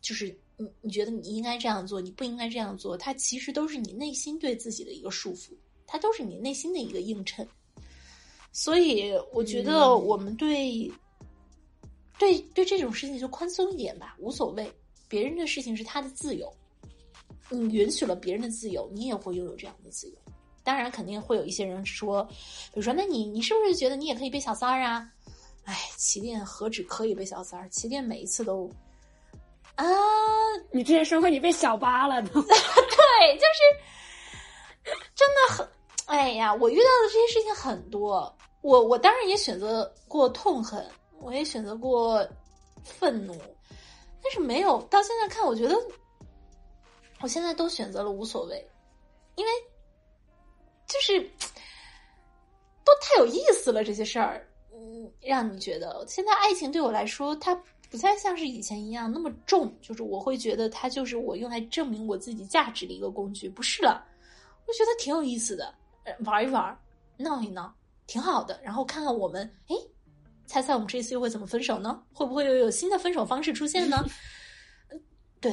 [0.00, 5.50] 就是你你觉得你应该这样做，你不应该这样做，它其实都是你内心对自己的一个束缚，
[5.86, 7.48] 它都是你内心的一个映衬。
[8.52, 10.92] 所以，我觉得我们对。
[12.16, 14.72] 对对，这种事情就宽松一点吧，无所谓。
[15.08, 16.50] 别人的事情是他的自由，
[17.50, 20.14] 你允许了别人的自由，你也会拥有这样的自由。
[20.62, 22.22] 当然，肯定会有一些人说，
[22.72, 25.12] 比如说，那你你是不是觉得你也可以被小三儿啊？
[25.64, 28.70] 哎，起点何止可以被小三儿，起点每一次都
[29.74, 29.84] 啊，
[30.70, 32.44] 你之前说过你被小八了， 对，就是
[35.14, 35.68] 真的很，
[36.06, 40.88] 哎呀，我遇到的这些事情很多，我我当然也选择过痛恨。
[41.20, 42.26] 我也选择过
[42.82, 43.34] 愤怒，
[44.22, 45.74] 但是没有到现在看，我觉得
[47.20, 48.68] 我现在都选择了无所谓，
[49.36, 49.50] 因为
[50.86, 51.18] 就是
[52.84, 54.46] 都太有意思了这些事儿，
[54.84, 57.54] 嗯，让你觉得现在爱情对我来说，它
[57.90, 64.04] 不再像是以前一样那么重，就是我会觉得它就是我用来证明我自己价值的一个工具，不是了，
[64.66, 65.74] 我觉得挺有意思的，
[66.26, 66.78] 玩一玩，
[67.16, 67.74] 闹一闹，
[68.06, 69.74] 挺好的，然后看看我们，哎。
[70.46, 72.02] 猜猜我们这次又会怎么分手呢？
[72.12, 74.04] 会不会又有新的分手方式出现呢？
[75.40, 75.50] 对，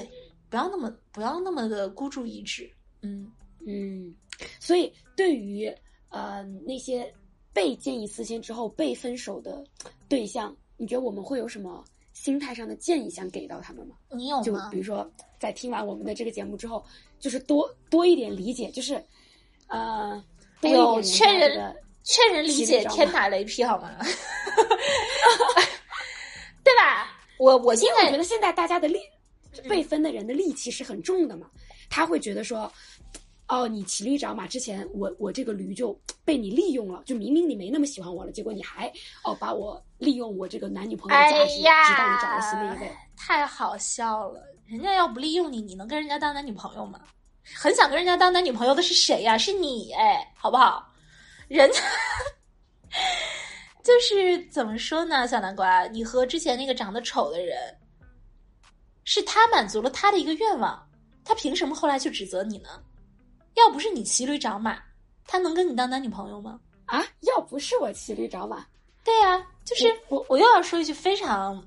[0.49, 2.69] 不要那么不要那么的孤注一掷。
[3.01, 3.31] 嗯
[3.65, 4.13] 嗯，
[4.59, 5.73] 所以对于
[6.09, 7.11] 呃那些
[7.53, 9.63] 被建议私信之后被分手的
[10.07, 11.83] 对象，你觉得我们会有什么
[12.13, 13.95] 心态上的建议想给到他们吗？
[14.11, 14.43] 你有吗？
[14.43, 15.09] 就比如说
[15.39, 16.83] 在听完我们的这个节目之后，
[17.19, 19.03] 就是多多一点理解，就是
[19.67, 20.23] 呃，
[20.61, 21.75] 有劝人。
[22.03, 23.95] 劝人理解，天打雷劈，好吗？
[26.63, 27.15] 对吧？
[27.37, 28.99] 我我现在觉得现在大家的力
[29.69, 31.47] 被分的人的戾气是很重的嘛，
[31.91, 32.73] 他会觉得说，
[33.51, 38.87] 哦，你骑驴找马之前，我我这个驴就被你利用了，就明明你没那么喜欢我了，结果你还
[39.25, 44.41] 哦把我利用我这个男女朋友的价值，直到你找了新的一位，太好笑了！
[44.65, 47.01] 人家要不利用你，你能跟人家当男女朋友吗？
[47.53, 49.37] 很想跟人家当男女朋友的是谁呀？
[49.37, 50.89] 是你哎，好不好？
[51.49, 51.81] 人家
[53.83, 57.57] 就是怎么说呢，小南瓜，你和之前那个长得丑的人，
[59.03, 60.89] 是他满足了他的一个愿望，
[61.25, 62.69] 他凭什么后来去指责你呢？
[63.55, 64.81] 要不是你骑驴找马，
[65.25, 66.59] 他能跟你当男女朋友吗？
[66.85, 68.65] 啊，要不是我骑驴找马，
[69.03, 71.65] 对呀，就是我，我又要说一句非常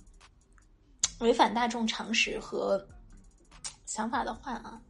[1.20, 2.86] 违反大众常识和
[3.86, 4.80] 想法的话啊，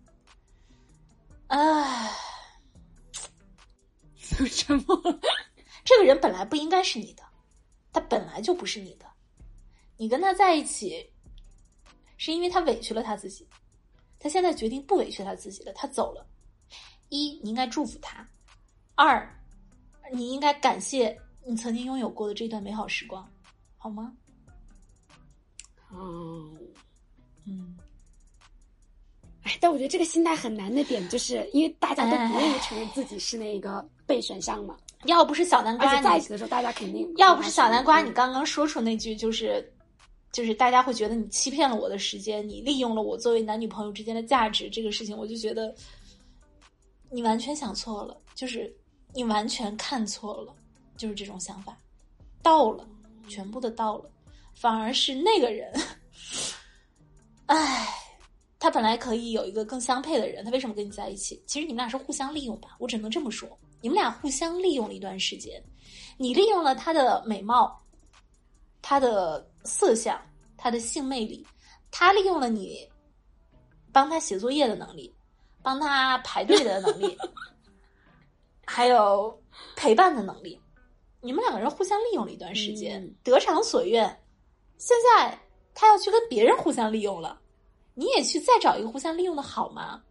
[1.48, 2.11] 唉。
[4.48, 5.20] 什么？
[5.85, 7.22] 这个人本来不应该是你的，
[7.92, 9.04] 他本来就不是你的。
[9.96, 11.09] 你跟他在一起，
[12.16, 13.46] 是因为他委屈了他自己。
[14.18, 16.26] 他现在决定不委屈他自己了，他走了。
[17.14, 18.24] 一，你应该祝福他；
[18.94, 19.29] 二，
[20.12, 23.27] 你应该感谢你曾经拥有过的这段美好时光，
[23.79, 24.12] 好吗？
[25.92, 26.59] 嗯
[27.46, 27.77] 嗯。
[29.44, 34.77] 哎，但我觉得这个心态很难的点，就是因为大家都不愿意承认自己是那个被选项嘛。
[35.05, 39.70] 要不是小南瓜，在一起的时候大家肯定要不是小南瓜，你刚刚说出那句就是，
[40.33, 45.74] 就是大家会觉得你欺骗了我的时间，你利用了我作为男女朋友之间的价值这个事情，我就觉得
[47.11, 48.75] 你完全想错了，就是
[49.12, 50.55] 你完全看错了，
[50.97, 51.77] 就是这种想法，
[52.43, 52.87] 到了，
[53.29, 54.11] 全部的到了，
[54.55, 55.73] 反而是那个人，
[57.47, 57.88] 唉。
[58.57, 61.43] 他本来可以有一个更相配的人，他为什么跟你在一起？
[61.47, 63.47] 其实你们俩是互相利用吧，我只能这么说，
[63.83, 65.62] 你们俩互相利用了一段时间，
[66.17, 67.79] 你利用了他的美貌，
[68.81, 70.19] 他的色相，
[70.57, 71.47] 他的性魅力，
[71.90, 72.88] 他利用了你
[73.93, 75.13] 帮他写作业的能力，
[75.64, 77.16] 帮他排队的能力，
[78.66, 79.43] 还有
[79.74, 80.61] 陪伴的能力，
[81.22, 84.05] 你们两个人互相利用了一段时间，得偿所愿，
[84.76, 85.36] 现在
[85.74, 87.41] 他要去跟别人互相利用了。
[87.95, 90.03] 你也去再找一个互相利用的好吗？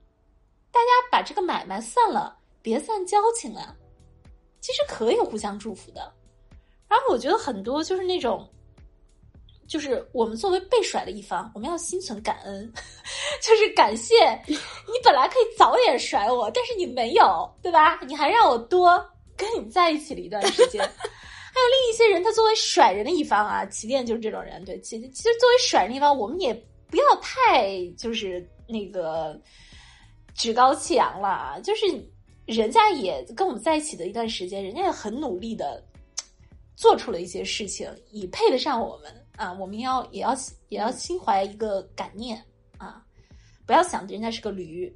[0.72, 3.76] 大家把这个买卖散了，别散交情啊！
[4.60, 6.12] 其实可以互相祝福的。
[6.88, 8.50] 然后我觉得很多就是那种，
[9.68, 12.74] 就是我们作为被甩的一方，我们要心存感恩，
[13.44, 14.14] 就是感谢
[14.48, 14.58] 你
[15.04, 18.00] 本来可以早点甩我，但是你没有，对吧？
[18.08, 19.04] 你还让我多
[19.36, 20.82] 跟你在一起了一段时间。
[21.54, 24.64] 还有另一些人，他作为甩人的一方啊，起点就是这种人。
[24.66, 26.54] 对，其实其实作为甩人一方，我们也。
[26.94, 29.36] 不要太就是那个
[30.36, 31.88] 趾高气扬了，就是
[32.46, 35.84] 人家也跟我们在一起的一段时间，人家也很努力的
[36.76, 40.38] 做出了一些事情，以配得上我们啊，我们要也要
[40.70, 42.44] 也要心怀一个感念啊，
[43.66, 44.94] 不要想人家是个驴，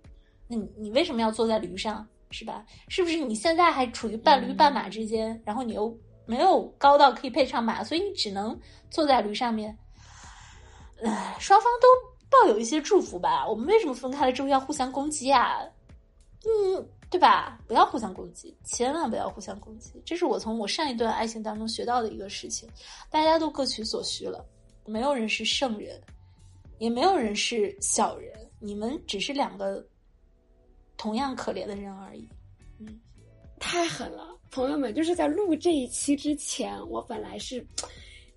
[0.47, 2.07] 那你你为什么要坐在驴上？
[2.29, 2.65] 是吧？
[2.89, 8.59] 是不是你现在还处于半驴半马之间，然后你又没有高到可以配上马，所以你只能
[8.89, 9.77] 坐在驴上面？
[11.01, 11.87] 唉，双方都
[12.29, 13.47] 抱有一些祝福吧。
[13.47, 15.61] 我们为什么分开了之后要互相攻击啊？
[16.43, 17.57] 嗯，对吧？
[17.65, 20.01] 不要互相攻击，千万不要互相攻击。
[20.05, 22.67] 这是我从我上一段爱情当中学到的一个事情。
[23.09, 24.45] 大家都各取所需了，
[24.85, 25.97] 没有人是圣人，
[26.77, 29.85] 也没有人是小人，你们只是两个
[30.97, 32.27] 同样可怜的人而已。
[32.79, 32.99] 嗯，
[33.59, 34.93] 太狠了，朋友们！
[34.93, 37.65] 就是在录这一期之前，我本来是。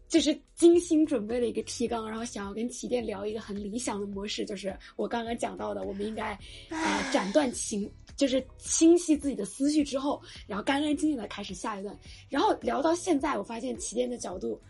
[0.09, 6.37] 就是精心准备了一个提纲，然后想要跟起点聊一个很理想的模式，就是我刚刚讲到的，我们应该
[6.69, 11.97] 呃斩断情，就是清晰自己的思绪之后，然后干干净净的开始下一段。
[12.29, 14.61] 然后聊到现在，我发现起点的角度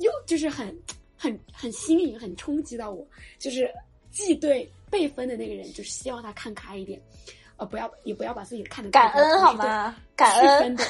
[0.00, 0.78] 又就是很
[1.16, 3.08] 很很新颖，很冲击到我。
[3.38, 3.72] 就是
[4.10, 7.00] 既对被分的那个人，就是希望他看开一点，
[7.56, 9.96] 呃，不要也不要把自己看得感恩好吗？
[10.16, 10.84] 感恩，对，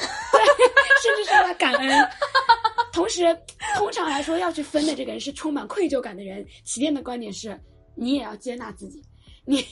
[1.03, 2.09] 甚至是他感恩。
[2.91, 3.37] 同时，
[3.77, 6.45] 通常来说，要去分的这个人是充满愧疚感的人。
[6.65, 7.57] 起点的观点是，
[7.95, 9.01] 你也要接纳自己，
[9.45, 9.65] 你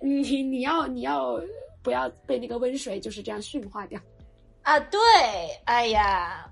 [0.00, 1.40] 你你要你要
[1.82, 4.00] 不要被那个温水就是这样驯化掉？
[4.62, 4.98] 啊，对，
[5.66, 6.50] 哎呀，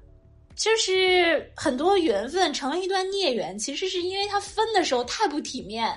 [0.54, 5.92] 就是很多缘分成为一段孽缘，其实是因为他分的时候太不体面，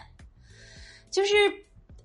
[1.15, 1.33] 就是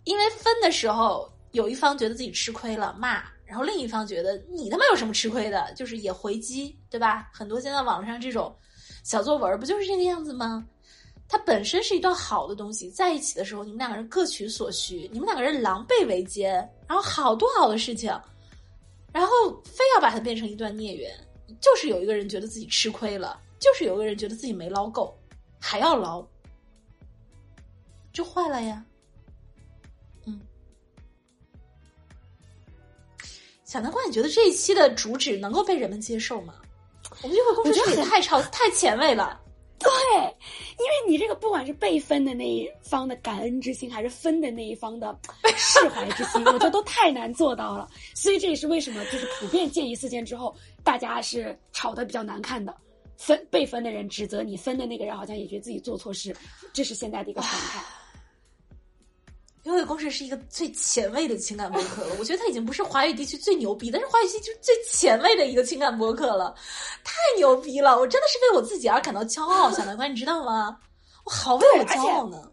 [0.04, 3.24] 因为分的时候有一方觉得自己吃亏了，骂。
[3.44, 7.28] 然后另一方觉得你他妈有什么吃亏的，就是也回击，对吧？
[7.32, 8.56] 很多现在网上这种
[9.02, 10.64] 小作文不就是这个样子吗？
[11.26, 16.52] 它本身是一段好的东西，在一起的时候你们两个人各取所需，你们两个人狼狈为奸，
[16.86, 18.16] 然后好多好的事情，
[19.12, 19.32] 然后
[19.64, 21.12] 非要把它变成一段孽缘，
[21.60, 25.18] 就是有一个人觉得自己吃亏了，就是有个人觉得自己没捞够，
[25.58, 26.24] 还要捞，
[28.12, 28.84] 就坏了呀。
[33.70, 36.54] 小南瓜，你觉得这一期的主旨能够被人们接受吗？
[37.22, 39.40] 我们就会公司也太超、太前卫了。
[39.78, 45.16] 对，因为你这个不管是被分的那一方的感恩之心，还是分的那一方的
[45.56, 47.86] 释怀之心，我觉得都太难做到了。
[48.16, 50.52] 所以这也是为什么，就是普遍建议事件之后，
[50.82, 52.76] 大家是吵得比较难看的。
[53.16, 56.34] 分被分的人指责你，分的那个人好像也觉得自己做错事，
[56.72, 57.80] 这是现在的一个常态。
[59.64, 66.54] 约会公式是一个最前卫的情感博客了，我觉得它已经不是华语地区最牛逼，但是华语地区最前卫的一个情感博客了，
[67.04, 67.98] 太牛逼了！
[67.98, 70.78] 我真的是为我自己而感到骄傲，小南瓜，你知道吗？
[71.24, 72.50] 我好为我骄傲呢。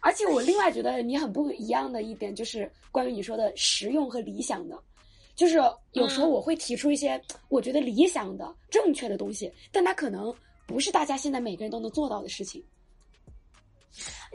[0.00, 4.76] 而且我另外觉得你很不一样的一点，就是关于你说的实用和理想的，
[5.36, 5.60] 就是
[5.92, 10.34] 有时候我会提出一些我觉得理想的、正确的东西，但它可能
[10.66, 12.62] 不是大家现在每个人都能做到的事情。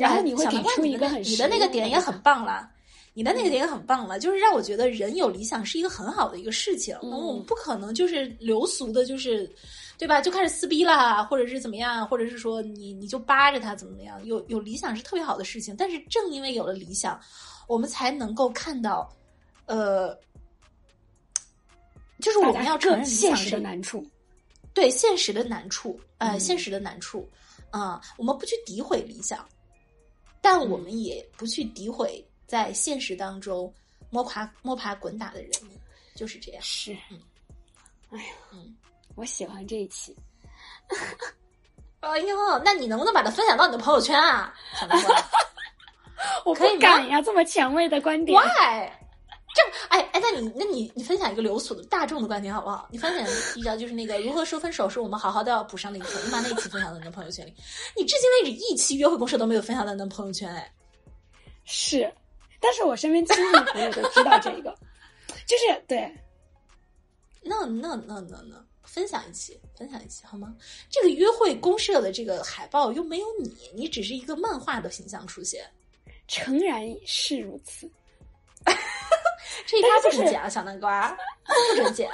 [0.01, 2.69] 然后你会给出一个很你的那个点也很棒了，
[3.13, 6.97] 你的那个点也很棒了，就是让我觉得人有理想是一个很好的一个事情。
[7.01, 9.49] 那我们不可能就是流俗的，就是
[9.97, 10.21] 对吧？
[10.21, 14.25] 就开始撕逼啦，或者是怎么样，或者是说你你就扒着他怎么怎么样？
[14.25, 17.19] 有有理想是特别好的事情，但是正因为有了理想，
[17.67, 19.09] 我们才能够看到，
[19.65, 20.17] 呃，
[22.19, 24.05] 就是我们要承认现实的难处，
[24.73, 27.29] 对现实的难处，呃，现实的难处。
[27.69, 29.47] 啊，我们不去诋毁理想，
[30.41, 33.71] 但我们也不去诋毁在现实当中
[34.09, 35.51] 摸爬摸爬滚打的人，
[36.15, 36.61] 就是这样。
[36.61, 36.91] 是，
[38.09, 38.75] 哎呀，嗯，
[39.15, 40.15] 我喜欢这一期。
[42.01, 44.53] 哎呦，那你能不能把它分享到你的朋友圈啊？
[46.43, 48.37] 我不敢呀，这么前卫的观点。
[48.37, 48.91] Why？
[49.53, 52.87] 这哎哎，那你那你你分享一个流俗的大众的观点好不好？
[52.91, 57.53] 你分享一条就是那个如何说分手是我们好好的要补上的一课，你把那一期分享到你的朋友圈里。
[57.97, 60.73] 你至今为止一期约会公社都没有分享到你的朋友圈哎。
[61.65, 62.11] 是，
[62.59, 64.73] 但是我身边亲密朋友都知道这个，
[65.45, 66.11] 就是对。
[67.43, 70.55] 那那那那那，分享一期，分享一期好吗？
[70.89, 75.65] 这个约会公社的这个海报又没有你，你只是一个漫画的形象出现。
[76.27, 77.89] 诚然是如此。
[79.65, 81.09] 这一趴不准剪啊，小南瓜
[81.45, 82.09] 不准剪。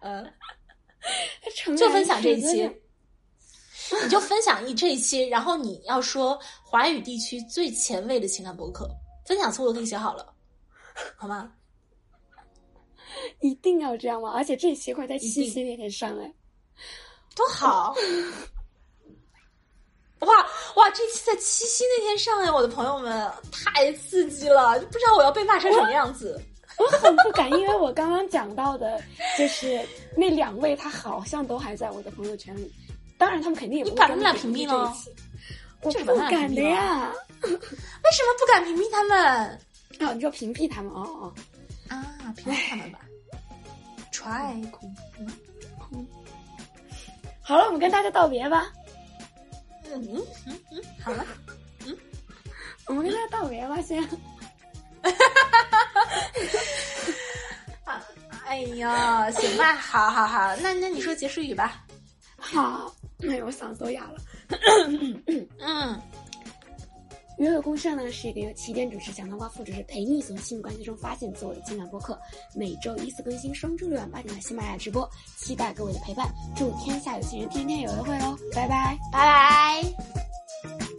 [0.00, 0.32] 嗯，
[1.76, 2.70] 就分享这一期，
[4.02, 8.88] 你就分享一这一期，然后你要说华语地区最前卫的情感博客，
[9.24, 10.34] 分享词我都给你写好了，
[11.16, 11.52] 好吗？
[13.40, 14.32] 一定要这样吗？
[14.34, 16.34] 而且这一期会在七夕那天上哎，
[17.34, 17.94] 多好！
[20.20, 20.34] 哇
[20.76, 20.90] 哇！
[20.90, 26.40] 这期在七夕那天上呀，我的朋友们太刺激了，不知道我要被骂成什么样子。
[26.78, 29.02] 我很不敢，因为我刚刚讲到的，
[29.38, 29.80] 就是
[30.16, 32.72] 那两位，他好像都还在我的朋友圈里。
[33.18, 34.94] 当然他们肯定也不会你把他们俩屏蔽了
[35.82, 37.12] 这一期我不敢的呀。
[37.42, 39.18] 为什么不敢屏蔽他们
[40.00, 41.32] 啊，你说屏蔽他们哦哦，
[41.88, 42.34] 啊？
[42.36, 43.00] 屏蔽他们吧。
[44.12, 44.94] try 空
[47.42, 48.70] 好了，我们跟大家道别吧。
[49.94, 51.24] 嗯嗯嗯嗯，好了，
[51.86, 51.96] 嗯
[52.86, 54.02] 我们跟大家道别吧，先。
[57.84, 58.02] 啊，
[58.46, 61.84] 哎呀，行吧，好好好，那那你说结束语吧。
[62.36, 64.20] 好，哎呦，我嗓子都哑了。
[65.58, 66.00] 嗯，
[67.38, 72.18] 娱乐公社呢是一个由起点主持、小南瓜副主持陪你从亲密关系中发现自我的情感播客，
[72.54, 75.08] 每周一次更新，双周六晚八点的喜马拉雅直播，
[75.38, 78.96] 期待各位的陪伴，祝天下有情人天天有约会哦，拜拜。
[79.12, 80.95] 拜拜。